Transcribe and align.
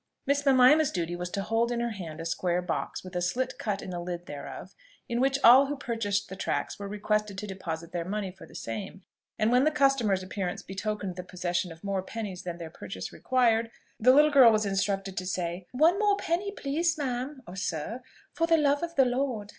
Miss 0.25 0.43
Mimima's 0.47 0.89
duty 0.89 1.15
was 1.15 1.29
to 1.29 1.43
hold 1.43 1.71
in 1.71 1.79
her 1.79 1.91
hand 1.91 2.19
a 2.19 2.25
square 2.25 2.63
box, 2.63 3.03
with 3.03 3.15
a 3.15 3.21
slit 3.21 3.59
cut 3.59 3.83
in 3.83 3.91
the 3.91 3.99
lid 3.99 4.25
thereof, 4.25 4.73
in 5.07 5.21
which 5.21 5.37
all 5.43 5.67
who 5.67 5.77
purchased 5.77 6.27
the 6.27 6.35
tracts 6.35 6.79
were 6.79 6.87
requested 6.87 7.37
to 7.37 7.45
deposit 7.45 7.91
their 7.91 8.03
money 8.03 8.31
for 8.31 8.47
the 8.47 8.55
same; 8.55 9.03
and 9.37 9.51
when 9.51 9.63
the 9.63 9.69
customer's 9.69 10.23
appearance 10.23 10.63
betokened 10.63 11.17
the 11.17 11.23
possession 11.23 11.71
of 11.71 11.83
more 11.83 12.01
pennies 12.01 12.41
than 12.41 12.57
their 12.57 12.71
purchase 12.71 13.13
required, 13.13 13.69
the 13.99 14.11
little 14.11 14.31
girl 14.31 14.51
was 14.51 14.65
instructed 14.65 15.15
to 15.17 15.25
say, 15.27 15.67
"One 15.71 15.99
more 15.99 16.17
penny, 16.17 16.51
please 16.51 16.97
ma'am, 16.97 17.43
(or 17.45 17.55
sir,) 17.55 18.01
for 18.33 18.47
the 18.47 18.57
love 18.57 18.81
of 18.81 18.95
the 18.95 19.05
Lord." 19.05 19.49